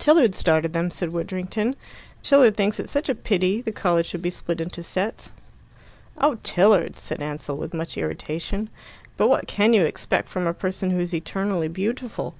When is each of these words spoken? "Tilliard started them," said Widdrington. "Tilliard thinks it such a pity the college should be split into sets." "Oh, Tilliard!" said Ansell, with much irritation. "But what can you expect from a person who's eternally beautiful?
"Tilliard 0.00 0.34
started 0.34 0.72
them," 0.72 0.90
said 0.90 1.12
Widdrington. 1.12 1.76
"Tilliard 2.24 2.56
thinks 2.56 2.80
it 2.80 2.88
such 2.88 3.08
a 3.08 3.14
pity 3.14 3.62
the 3.62 3.70
college 3.70 4.06
should 4.06 4.20
be 4.20 4.28
split 4.28 4.60
into 4.60 4.82
sets." 4.82 5.32
"Oh, 6.18 6.38
Tilliard!" 6.42 6.96
said 6.96 7.22
Ansell, 7.22 7.56
with 7.56 7.72
much 7.72 7.96
irritation. 7.96 8.68
"But 9.16 9.28
what 9.28 9.46
can 9.46 9.72
you 9.72 9.84
expect 9.84 10.28
from 10.28 10.48
a 10.48 10.54
person 10.54 10.90
who's 10.90 11.14
eternally 11.14 11.68
beautiful? 11.68 12.34